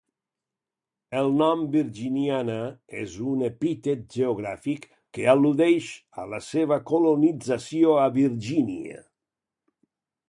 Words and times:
El 1.17 1.27
nom 1.41 1.59
virginiana 1.75 2.55
és 3.01 3.13
un 3.33 3.43
epítet 3.49 4.01
geogràfic 4.15 4.89
que 5.19 5.29
al·ludeix 5.35 5.93
a 6.25 6.29
la 6.33 6.41
seva 6.49 6.81
localització 6.97 7.97
a 8.07 8.09
Virgínia. 8.21 9.03